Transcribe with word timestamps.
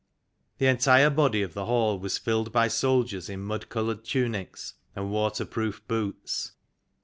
The 0.57 0.65
entire 0.65 1.11
body 1.11 1.43
of 1.43 1.53
the 1.53 1.65
Hall 1.67 1.99
was 1.99 2.17
filled 2.17 2.51
by 2.51 2.69
soldiers 2.69 3.29
in 3.29 3.41
mud 3.41 3.69
coloured 3.69 4.03
tunics 4.03 4.73
and 4.95 5.11
waterproof 5.11 5.87
boots. 5.87 6.53